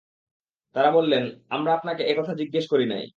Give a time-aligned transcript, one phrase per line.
[0.75, 3.03] তারা বললেনঃ আমরা আপনাকে এ কথা জিজ্ঞেস করি নাই।